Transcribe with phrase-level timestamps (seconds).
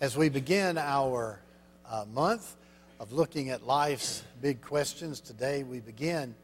[0.00, 1.38] As we begin our
[1.86, 2.56] uh, month
[2.98, 6.34] of looking at life's big questions, today we begin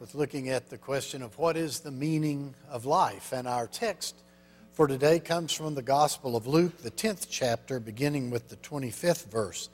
[0.00, 3.32] with looking at the question of what is the meaning of life.
[3.32, 4.16] And our text
[4.72, 9.30] for today comes from the Gospel of Luke, the 10th chapter, beginning with the 25th
[9.30, 9.68] verse,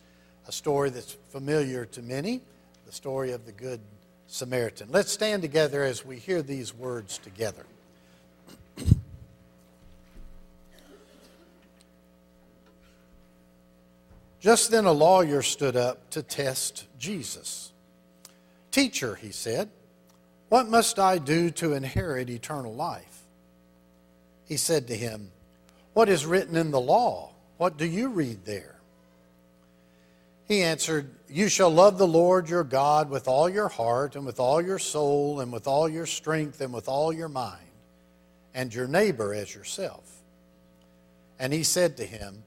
[0.46, 2.42] a story that's familiar to many,
[2.84, 3.80] the story of the Good
[4.26, 4.88] Samaritan.
[4.90, 7.64] Let's stand together as we hear these words together.
[14.42, 17.72] Just then a lawyer stood up to test Jesus.
[18.70, 19.70] Teacher, he said,
[20.52, 23.22] what must I do to inherit eternal life?
[24.44, 25.30] He said to him,
[25.94, 27.30] What is written in the law?
[27.56, 28.76] What do you read there?
[30.46, 34.38] He answered, You shall love the Lord your God with all your heart, and with
[34.38, 37.72] all your soul, and with all your strength, and with all your mind,
[38.52, 40.04] and your neighbor as yourself.
[41.38, 42.42] And he said to him,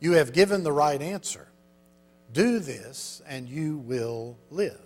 [0.00, 1.46] you have given the right answer.
[2.32, 4.80] Do this, and you will live.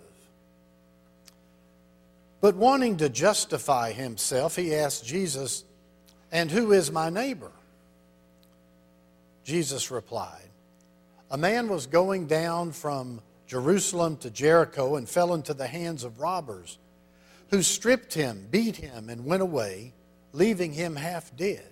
[2.39, 5.63] But wanting to justify himself, he asked Jesus,
[6.31, 7.51] And who is my neighbor?
[9.43, 10.49] Jesus replied,
[11.29, 16.19] A man was going down from Jerusalem to Jericho and fell into the hands of
[16.19, 16.77] robbers,
[17.49, 19.93] who stripped him, beat him, and went away,
[20.31, 21.71] leaving him half dead.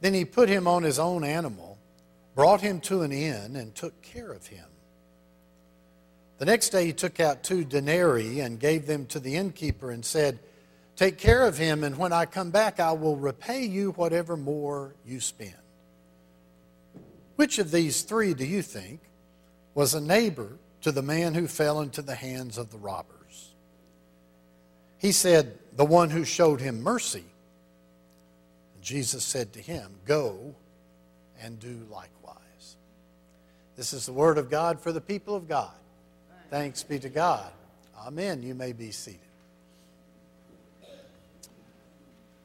[0.00, 1.78] Then he put him on his own animal,
[2.34, 4.64] brought him to an inn, and took care of him.
[6.38, 10.04] The next day he took out two denarii and gave them to the innkeeper and
[10.04, 10.38] said,
[10.96, 14.94] Take care of him, and when I come back, I will repay you whatever more
[15.04, 15.54] you spend.
[17.36, 19.00] Which of these three do you think
[19.74, 23.54] was a neighbor to the man who fell into the hands of the robbers?
[24.98, 27.24] He said, The one who showed him mercy.
[28.80, 30.54] Jesus said to him, Go
[31.40, 32.76] and do likewise.
[33.76, 35.72] This is the word of God for the people of God.
[36.50, 37.50] Thanks be to God.
[37.96, 38.42] Amen.
[38.42, 39.20] You may be seated.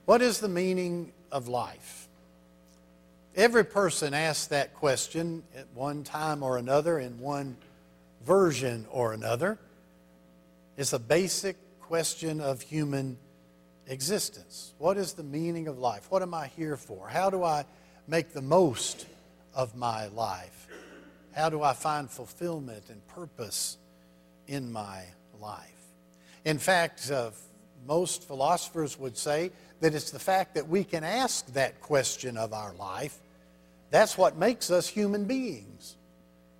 [0.06, 2.07] What is the meaning of life?
[3.35, 7.57] Every person asks that question at one time or another in one
[8.23, 9.57] version or another.
[10.78, 13.17] It's a basic question of human
[13.88, 14.73] existence?
[14.78, 16.07] What is the meaning of life?
[16.09, 17.07] What am I here for?
[17.07, 17.66] How do I
[18.07, 19.06] make the most
[19.53, 20.68] of my life?
[21.34, 23.78] How do I find fulfillment and purpose
[24.47, 25.03] in my
[25.40, 25.72] life?
[26.46, 27.31] In fact, uh,
[27.85, 29.51] most philosophers would say
[29.81, 33.19] that it's the fact that we can ask that question of our life
[33.96, 35.96] that's what makes us human beings.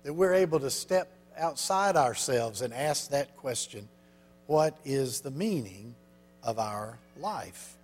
[0.04, 3.88] That we're able to step outside ourselves and ask that question
[4.46, 5.94] what is the meaning
[6.46, 7.74] of our life.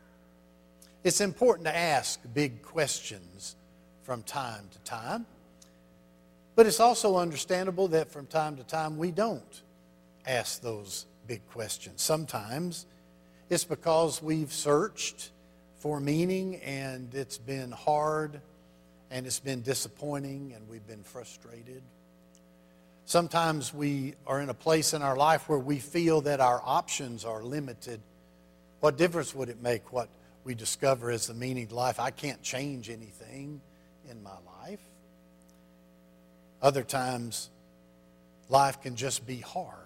[1.04, 3.56] It's important to ask big questions
[4.04, 5.26] from time to time,
[6.54, 9.62] but it's also understandable that from time to time we don't
[10.26, 12.00] ask those big questions.
[12.00, 12.86] Sometimes
[13.50, 15.30] it's because we've searched
[15.76, 18.40] for meaning and it's been hard
[19.10, 21.82] and it's been disappointing and we've been frustrated.
[23.06, 27.24] Sometimes we are in a place in our life where we feel that our options
[27.24, 28.00] are limited
[28.82, 30.08] what difference would it make what
[30.42, 32.00] we discover as the meaning of life?
[32.00, 33.60] I can't change anything
[34.10, 34.80] in my life.
[36.60, 37.48] Other times,
[38.48, 39.76] life can just be hard.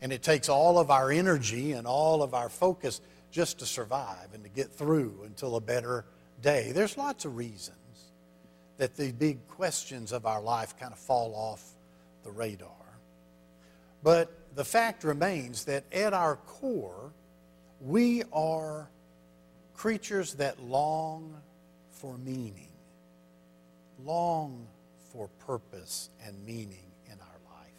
[0.00, 3.00] And it takes all of our energy and all of our focus
[3.32, 6.04] just to survive and to get through until a better
[6.40, 6.70] day.
[6.70, 7.74] There's lots of reasons
[8.76, 11.74] that the big questions of our life kind of fall off
[12.22, 12.70] the radar.
[14.04, 17.10] But the fact remains that at our core,
[17.80, 18.88] we are
[19.74, 21.34] creatures that long
[21.90, 22.68] for meaning,
[24.04, 24.66] long
[25.12, 27.72] for purpose and meaning in our life.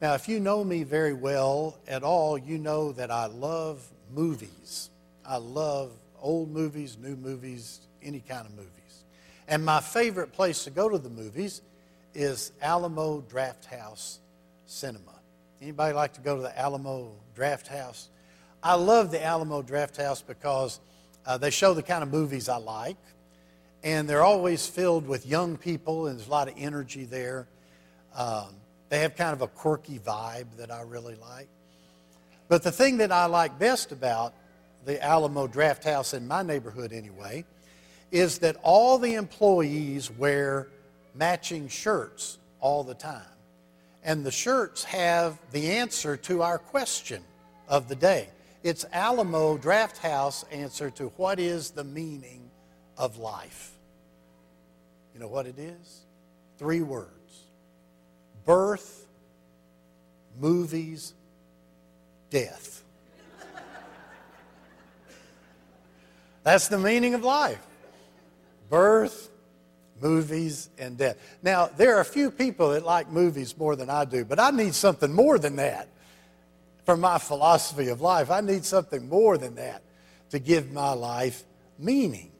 [0.00, 4.90] Now, if you know me very well at all, you know that I love movies.
[5.26, 8.70] I love old movies, new movies, any kind of movies.
[9.48, 11.62] And my favorite place to go to the movies
[12.14, 14.18] is Alamo Drafthouse
[14.66, 15.11] Cinema.
[15.62, 18.08] Anybody like to go to the Alamo Drafthouse?
[18.64, 20.80] I love the Alamo Drafthouse because
[21.24, 22.96] uh, they show the kind of movies I like,
[23.84, 27.46] and they're always filled with young people, and there's a lot of energy there.
[28.12, 28.56] Um,
[28.88, 31.46] they have kind of a quirky vibe that I really like.
[32.48, 34.34] But the thing that I like best about
[34.84, 37.44] the Alamo Drafthouse in my neighborhood, anyway,
[38.10, 40.66] is that all the employees wear
[41.14, 43.31] matching shirts all the time.
[44.04, 47.22] And the shirts have the answer to our question
[47.68, 48.28] of the day.
[48.62, 52.50] It's Alamo Drafthouse answer to what is the meaning
[52.96, 53.72] of life.
[55.14, 56.06] You know what it is?
[56.58, 57.10] Three words
[58.44, 59.06] birth,
[60.40, 61.14] movies,
[62.30, 62.82] death.
[66.42, 67.64] That's the meaning of life
[68.72, 69.28] birth,
[70.02, 71.16] movies, and death.
[71.42, 74.50] Now, there are a few people that like movies more than I do, but I
[74.50, 75.88] need something more than that
[76.84, 78.30] for my philosophy of life.
[78.30, 79.82] I need something more than that
[80.30, 81.44] to give my life
[81.78, 82.32] meaning.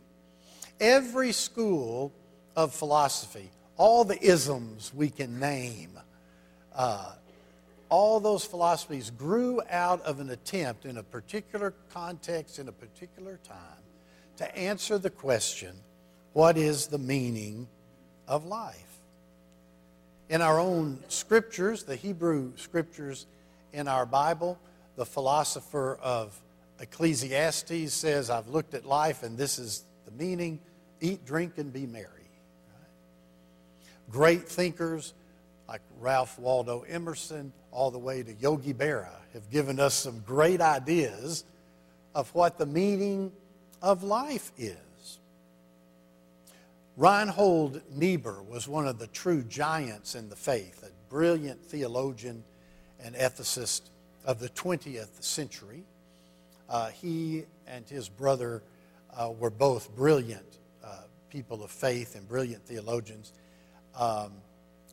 [0.81, 2.13] Every school
[2.57, 5.99] of philosophy, all the isms we can name,
[6.75, 7.13] uh,
[7.89, 13.39] all those philosophies grew out of an attempt in a particular context, in a particular
[13.45, 13.59] time,
[14.39, 15.77] to answer the question
[16.33, 17.69] what is the meaning
[18.27, 18.77] of life?
[20.29, 23.27] In our own scriptures, the Hebrew scriptures
[23.73, 24.59] in our Bible,
[24.97, 26.39] the philosopher of
[26.81, 30.61] Ecclesiastes says, I've looked at life and this is the meaning
[31.01, 32.07] eat, drink, and be merry.
[34.11, 35.15] Great thinkers
[35.69, 40.61] like Ralph Waldo Emerson, all the way to Yogi Berra, have given us some great
[40.61, 41.45] ideas
[42.15, 43.33] of what the meaning
[43.81, 44.77] of life is.
[47.03, 52.45] Reinhold Niebuhr was one of the true giants in the faith, a brilliant theologian
[53.03, 53.81] and ethicist
[54.25, 55.83] of the 20th century.
[56.69, 58.63] Uh, he and his brother
[59.17, 63.33] uh, were both brilliant uh, people of faith and brilliant theologians.
[63.99, 64.35] Um,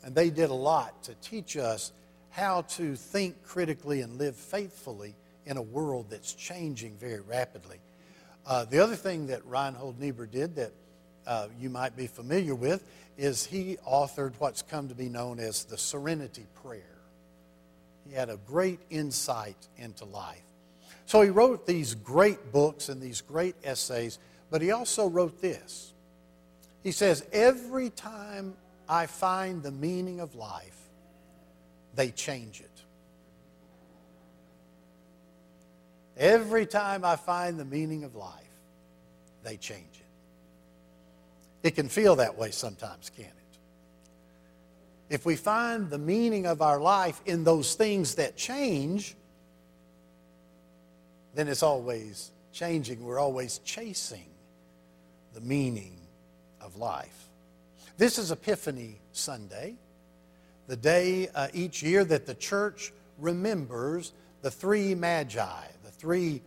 [0.03, 1.91] and they did a lot to teach us
[2.31, 5.13] how to think critically and live faithfully
[5.45, 7.77] in a world that's changing very rapidly.
[8.47, 10.73] Uh, the other thing that Reinhold Niebuhr did that
[11.29, 12.83] uh, you might be familiar with
[13.15, 16.97] is he authored what's come to be known as the Serenity Prayer.
[18.07, 20.41] He had a great insight into life.
[21.05, 24.17] So he wrote these great books and these great essays,
[24.49, 25.93] but he also wrote this.
[26.81, 28.55] He says, Every time
[28.87, 30.77] I find the meaning of life,
[31.93, 32.81] they change it.
[36.17, 38.33] Every time I find the meaning of life,
[39.43, 40.08] they change it.
[41.63, 43.33] It can feel that way sometimes, can't it?
[45.09, 49.15] If we find the meaning of our life in those things that change,
[51.33, 53.03] then it's always changing.
[53.03, 54.29] We're always chasing
[55.33, 55.97] the meaning
[56.61, 57.29] of life.
[57.97, 59.75] This is Epiphany Sunday,
[60.67, 66.41] the day uh, each year that the church remembers the three magi, the three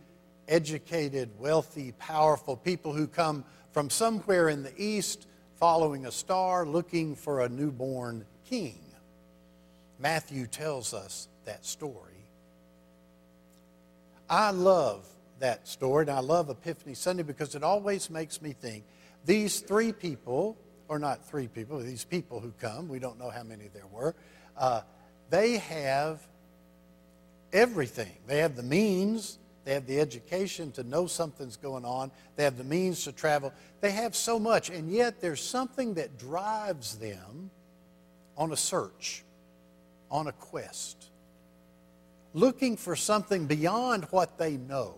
[0.47, 7.15] educated, wealthy, powerful people who come from somewhere in the east following a star looking
[7.15, 8.79] for a newborn king.
[9.99, 12.25] Matthew tells us that story.
[14.29, 15.07] I love
[15.39, 18.83] that story, and I love Epiphany Sunday because it always makes me think
[19.25, 20.57] these three people,
[20.87, 24.15] or not three people, these people who come, we don't know how many there were,
[24.57, 24.81] uh,
[25.29, 26.25] they have
[27.51, 28.11] everything.
[28.27, 32.11] They have the means, they have the education to know something's going on.
[32.35, 33.53] They have the means to travel.
[33.81, 37.49] They have so much, and yet there's something that drives them
[38.35, 39.23] on a search,
[40.11, 41.09] on a quest,
[42.33, 44.95] looking for something beyond what they know,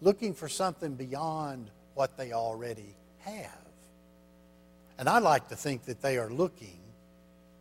[0.00, 3.50] looking for something beyond what they already have.
[4.98, 6.78] And I like to think that they are looking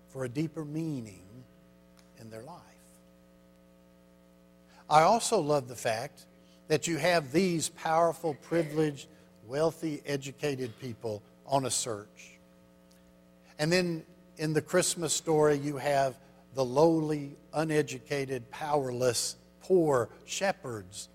[0.10, 1.24] for a deeper meaning
[2.20, 2.62] in their life.
[4.90, 6.26] I also love the fact
[6.68, 9.08] that you have these powerful, privileged,
[9.46, 12.38] wealthy, educated people on a search.
[13.60, 14.04] And then
[14.38, 16.16] in the Christmas story, you have
[16.54, 21.10] the lowly, uneducated, powerless, poor shepherds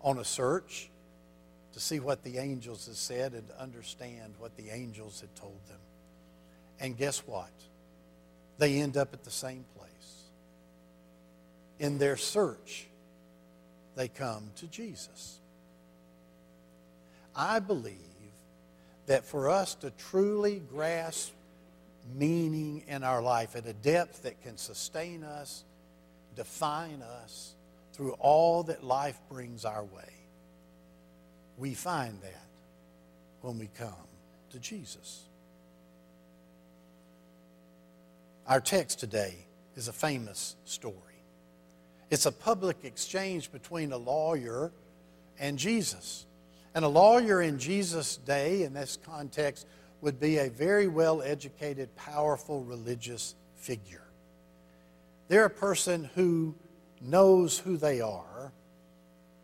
[0.00, 0.90] on a search
[1.72, 5.78] to see what the angels had said and understand what the angels had told them.
[6.78, 7.50] And guess what?
[8.58, 10.28] They end up at the same place.
[11.78, 12.86] In their search,
[13.96, 15.38] they come to Jesus.
[17.34, 17.96] I believe
[19.06, 21.32] that for us to truly grasp
[22.14, 25.64] meaning in our life at a depth that can sustain us,
[26.36, 27.54] define us
[27.92, 30.12] through all that life brings our way,
[31.56, 32.46] we find that
[33.40, 33.92] when we come
[34.50, 35.22] to Jesus.
[38.46, 39.36] Our text today
[39.76, 41.13] is a famous story.
[42.14, 44.70] It's a public exchange between a lawyer
[45.36, 46.26] and Jesus.
[46.72, 49.66] And a lawyer in Jesus' day, in this context,
[50.00, 54.04] would be a very well educated, powerful religious figure.
[55.26, 56.54] They're a person who
[57.00, 58.52] knows who they are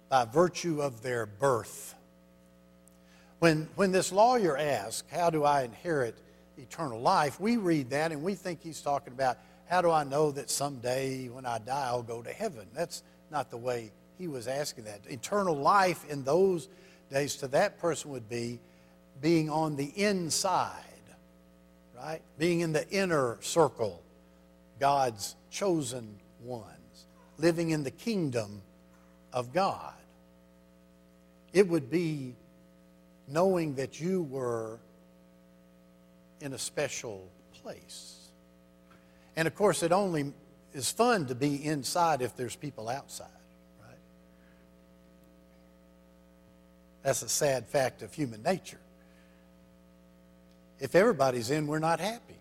[0.09, 1.97] by virtue of their birth.
[3.41, 6.17] When, when this lawyer asks, How do I inherit
[6.57, 7.41] eternal life?
[7.41, 9.39] we read that and we think he's talking about,
[9.71, 12.67] How do I know that someday when I die I'll go to heaven?
[12.75, 15.03] That's not the way he was asking that.
[15.09, 16.69] Eternal life in those
[17.09, 18.59] days to that person would be
[19.23, 20.75] being on the inside,
[21.97, 22.21] right?
[22.37, 24.03] Being in the inner circle,
[24.81, 27.07] God's chosen ones,
[27.39, 28.63] living in the kingdom
[29.33, 29.95] of God.
[31.53, 32.35] It would be
[33.29, 34.81] knowing that you were
[36.41, 37.29] in a special
[37.63, 38.20] place.
[39.41, 40.35] And of course, it only
[40.75, 43.27] is fun to be inside if there's people outside,
[43.83, 43.97] right?
[47.03, 48.81] That's a sad fact of human nature.
[50.79, 52.37] If everybody's in, we're not happy.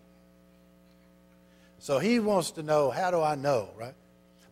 [1.77, 3.95] So he wants to know, how do I know, right?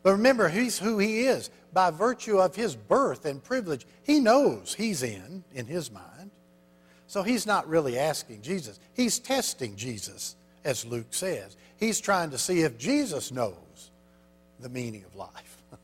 [0.02, 1.50] But remember, he's who he is.
[1.74, 6.32] By virtue of his birth and privilege, he knows he's in, in his mind.
[7.08, 8.80] So he's not really asking Jesus.
[8.94, 11.58] He's testing Jesus, as Luke says.
[11.78, 13.92] He's trying to see if Jesus knows
[14.60, 15.58] the meaning of life.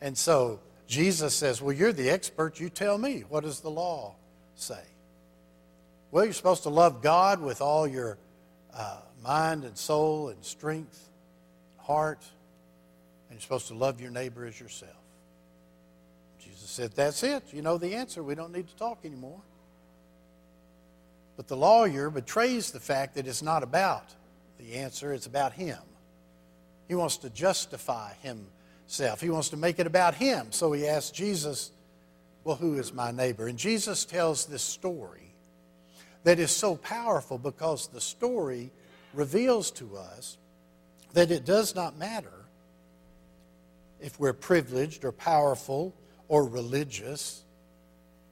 [0.00, 2.60] and so Jesus says, Well, you're the expert.
[2.60, 3.24] You tell me.
[3.28, 4.14] What does the law
[4.54, 4.82] say?
[6.10, 8.18] Well, you're supposed to love God with all your
[8.72, 11.08] uh, mind and soul and strength,
[11.78, 12.24] heart,
[13.28, 14.92] and you're supposed to love your neighbor as yourself.
[16.38, 17.42] Jesus said, That's it.
[17.52, 18.22] You know the answer.
[18.22, 19.40] We don't need to talk anymore.
[21.36, 24.14] But the lawyer betrays the fact that it's not about
[24.58, 25.78] the answer, it's about him.
[26.88, 30.48] He wants to justify himself, he wants to make it about him.
[30.50, 31.70] So he asks Jesus,
[32.44, 33.48] Well, who is my neighbor?
[33.48, 35.34] And Jesus tells this story
[36.24, 38.70] that is so powerful because the story
[39.14, 40.36] reveals to us
[41.12, 42.32] that it does not matter
[44.00, 45.94] if we're privileged or powerful
[46.28, 47.44] or religious.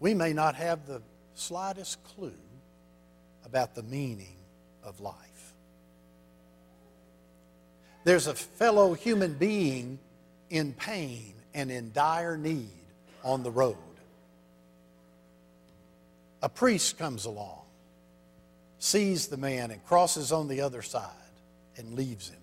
[0.00, 1.02] We may not have the
[1.34, 2.32] slightest clue
[3.44, 4.36] about the meaning
[4.82, 5.33] of life.
[8.04, 9.98] There's a fellow human being
[10.50, 12.68] in pain and in dire need
[13.22, 13.76] on the road.
[16.42, 17.64] A priest comes along
[18.84, 21.08] sees the man and crosses on the other side
[21.78, 22.40] and leaves him.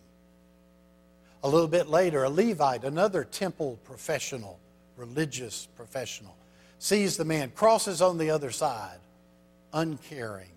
[1.43, 4.59] A little bit later, a Levite, another temple professional,
[4.97, 6.35] religious professional,
[6.79, 8.97] sees the man, crosses on the other side,
[9.71, 10.49] uncaring,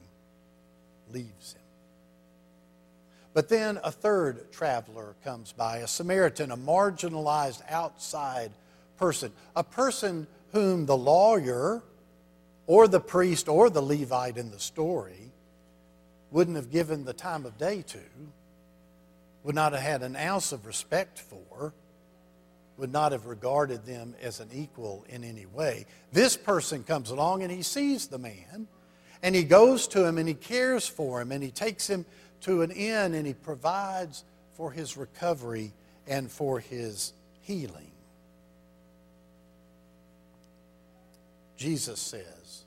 [1.12, 1.63] leaves him.
[3.34, 8.52] But then a third traveler comes by, a Samaritan, a marginalized outside
[8.96, 11.82] person, a person whom the lawyer
[12.68, 15.32] or the priest or the Levite in the story
[16.30, 17.98] wouldn't have given the time of day to,
[19.42, 21.74] would not have had an ounce of respect for,
[22.76, 25.86] would not have regarded them as an equal in any way.
[26.12, 28.68] This person comes along and he sees the man
[29.22, 32.04] and he goes to him and he cares for him and he takes him
[32.44, 35.72] to an end and he provides for his recovery
[36.06, 37.90] and for his healing.
[41.56, 42.64] Jesus says,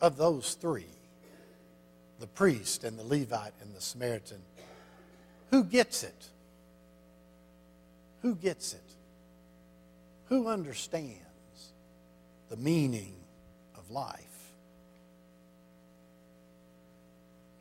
[0.00, 0.86] of those three,
[2.20, 4.40] the priest and the Levite and the Samaritan.
[5.50, 6.28] Who gets it?
[8.22, 8.80] Who gets it?
[10.26, 11.72] Who understands
[12.50, 13.14] the meaning
[13.76, 14.37] of life?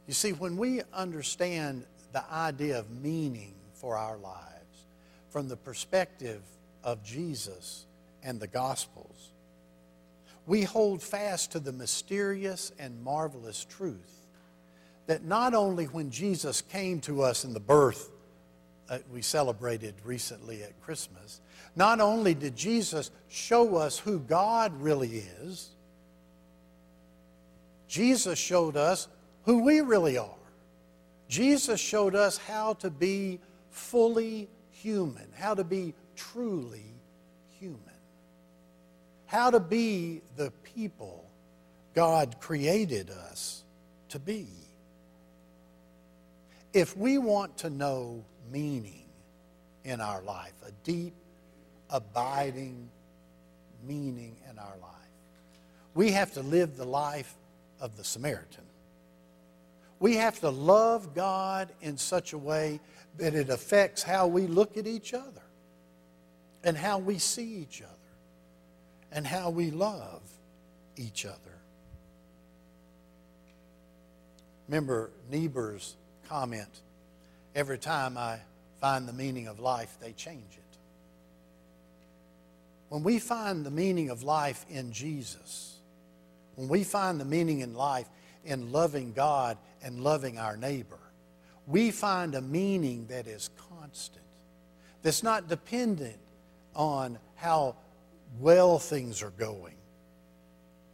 [0.08, 4.46] You see, when we understand the idea of meaning for our lives
[5.30, 6.42] from the perspective
[6.84, 7.86] of Jesus
[8.24, 9.32] and the Gospels,
[10.46, 14.28] we hold fast to the mysterious and marvelous truth
[15.08, 18.10] that not only when Jesus came to us in the birth
[18.88, 21.42] that we celebrated recently at Christmas,
[21.76, 25.70] not only did Jesus show us who God really is,
[27.90, 29.10] Jesus showed us
[29.48, 30.30] who we really are.
[31.28, 33.40] Jesus showed us how to be
[33.72, 36.94] fully human, how to be truly
[37.60, 37.80] human,
[39.26, 41.26] how to be the people
[41.96, 43.64] God created us
[44.10, 44.48] to be
[46.74, 49.06] if we want to know meaning
[49.84, 51.14] in our life, a deep,
[51.90, 52.90] abiding
[53.88, 54.92] meaning in our life,
[55.96, 57.34] we have to live the life
[57.80, 58.67] of the Samaritan.
[60.00, 62.80] We have to love God in such a way
[63.18, 65.42] that it affects how we look at each other
[66.64, 67.92] and how we see each other
[69.12, 70.22] and how we love
[70.96, 71.38] each other.
[74.68, 75.96] Remember Niebuhr's
[76.28, 76.82] comment
[77.56, 78.40] every time I
[78.82, 80.78] find the meaning of life, they change it.
[82.90, 85.78] When we find the meaning of life in Jesus,
[86.56, 88.08] when we find the meaning in life
[88.48, 90.98] in loving God and loving our neighbor,
[91.68, 94.26] we find a meaning that is constant,
[95.04, 96.18] that's not dependent
[96.74, 97.76] on how
[98.40, 99.76] well things are going,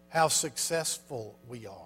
[0.09, 1.77] how successful we are.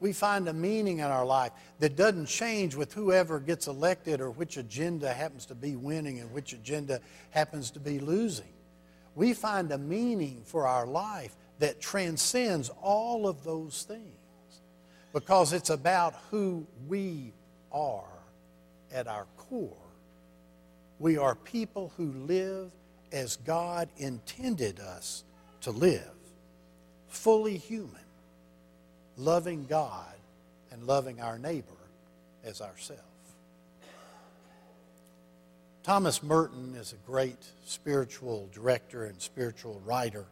[0.00, 4.30] We find a meaning in our life that doesn't change with whoever gets elected or
[4.30, 8.52] which agenda happens to be winning and which agenda happens to be losing.
[9.14, 14.15] We find a meaning for our life that transcends all of those things
[15.16, 17.32] because it's about who we
[17.72, 18.04] are
[18.92, 19.72] at our core.
[20.98, 22.70] We are people who live
[23.10, 25.24] as God intended us
[25.62, 26.12] to live,
[27.08, 28.04] fully human,
[29.16, 30.16] loving God
[30.70, 31.64] and loving our neighbor
[32.44, 33.00] as ourselves.
[35.82, 40.26] Thomas Merton is a great spiritual director and spiritual writer.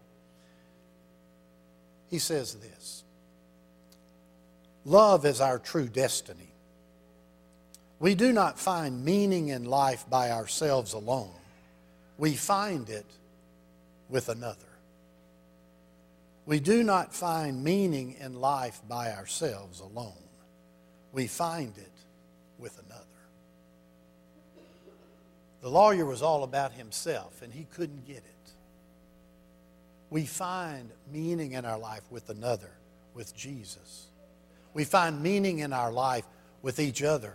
[2.11, 3.05] He says this
[4.85, 6.49] Love is our true destiny.
[7.99, 11.31] We do not find meaning in life by ourselves alone,
[12.19, 13.07] we find it
[14.09, 14.59] with another.
[16.47, 20.12] We do not find meaning in life by ourselves alone,
[21.12, 21.93] we find it
[22.59, 23.05] with another.
[25.62, 28.53] The lawyer was all about himself, and he couldn't get it.
[30.11, 32.71] We find meaning in our life with another,
[33.14, 34.09] with Jesus.
[34.75, 36.26] We find meaning in our life
[36.61, 37.35] with each other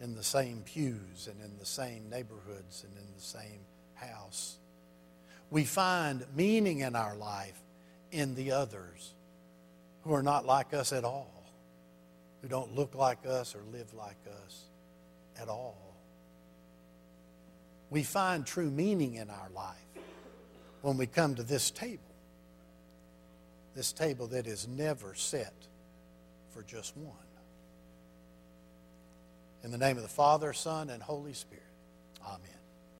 [0.00, 3.60] in the same pews and in the same neighborhoods and in the same
[3.94, 4.56] house.
[5.50, 7.60] We find meaning in our life
[8.12, 9.14] in the others
[10.04, 11.44] who are not like us at all,
[12.40, 14.64] who don't look like us or live like us
[15.40, 15.90] at all
[17.90, 19.76] we find true meaning in our life
[20.80, 22.09] when we come to this table.
[23.74, 25.54] This table that is never set
[26.52, 27.14] for just one.
[29.62, 31.62] In the name of the Father, Son, and Holy Spirit.
[32.26, 32.59] Amen.